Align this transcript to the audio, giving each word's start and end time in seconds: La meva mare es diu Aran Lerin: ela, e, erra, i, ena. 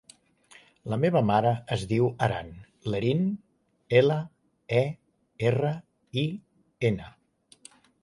La 0.93 0.97
meva 1.01 1.21
mare 1.29 1.51
es 1.75 1.83
diu 1.91 2.07
Aran 2.29 2.49
Lerin: 2.95 3.23
ela, 4.01 4.19
e, 4.83 4.85
erra, 5.55 5.79
i, 6.27 6.29
ena. 6.95 7.17